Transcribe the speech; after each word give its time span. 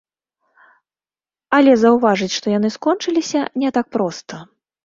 Але 1.59 1.71
заўважыць, 1.83 2.31
што 2.39 2.57
яны 2.57 2.73
скончыліся, 2.77 3.47
не 3.65 3.69
так 3.77 3.87
проста. 3.99 4.35